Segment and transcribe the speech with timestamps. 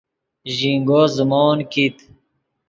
[0.55, 1.97] ژینگو زیموت کیت